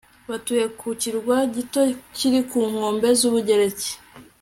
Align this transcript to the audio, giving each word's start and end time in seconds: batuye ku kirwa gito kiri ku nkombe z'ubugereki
batuye 0.29 0.65
ku 0.79 0.87
kirwa 1.01 1.37
gito 1.55 1.81
kiri 2.15 2.39
ku 2.49 2.59
nkombe 2.69 3.07
z'ubugereki 3.19 3.91